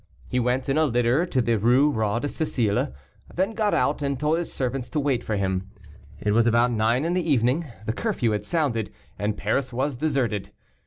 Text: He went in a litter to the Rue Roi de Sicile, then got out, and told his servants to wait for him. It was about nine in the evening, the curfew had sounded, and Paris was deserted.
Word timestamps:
He 0.27 0.39
went 0.39 0.67
in 0.67 0.79
a 0.79 0.85
litter 0.85 1.27
to 1.27 1.41
the 1.43 1.59
Rue 1.59 1.91
Roi 1.91 2.17
de 2.17 2.27
Sicile, 2.27 2.91
then 3.35 3.53
got 3.53 3.75
out, 3.75 4.01
and 4.01 4.19
told 4.19 4.39
his 4.39 4.51
servants 4.51 4.89
to 4.89 4.99
wait 4.99 5.23
for 5.23 5.35
him. 5.35 5.69
It 6.19 6.31
was 6.31 6.47
about 6.47 6.71
nine 6.71 7.05
in 7.05 7.13
the 7.13 7.29
evening, 7.31 7.67
the 7.85 7.93
curfew 7.93 8.31
had 8.31 8.43
sounded, 8.43 8.91
and 9.19 9.37
Paris 9.37 9.71
was 9.71 9.95
deserted. 9.95 10.49